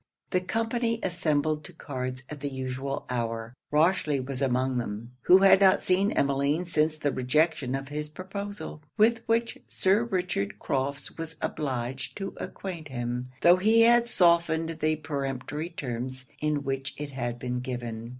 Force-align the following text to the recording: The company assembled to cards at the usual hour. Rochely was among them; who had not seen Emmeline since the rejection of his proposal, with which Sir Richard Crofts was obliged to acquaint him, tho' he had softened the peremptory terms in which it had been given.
The 0.31 0.41
company 0.41 0.99
assembled 1.03 1.63
to 1.65 1.73
cards 1.73 2.23
at 2.27 2.39
the 2.39 2.49
usual 2.49 3.05
hour. 3.07 3.53
Rochely 3.71 4.19
was 4.19 4.41
among 4.41 4.79
them; 4.79 5.11
who 5.25 5.37
had 5.43 5.61
not 5.61 5.83
seen 5.83 6.11
Emmeline 6.11 6.65
since 6.65 6.97
the 6.97 7.11
rejection 7.11 7.75
of 7.75 7.89
his 7.89 8.09
proposal, 8.09 8.81
with 8.97 9.21
which 9.27 9.59
Sir 9.67 10.03
Richard 10.03 10.57
Crofts 10.57 11.19
was 11.19 11.35
obliged 11.39 12.17
to 12.17 12.33
acquaint 12.37 12.87
him, 12.87 13.29
tho' 13.43 13.57
he 13.57 13.81
had 13.81 14.07
softened 14.07 14.79
the 14.79 14.95
peremptory 14.95 15.69
terms 15.69 16.25
in 16.39 16.63
which 16.63 16.95
it 16.97 17.11
had 17.11 17.37
been 17.37 17.59
given. 17.59 18.09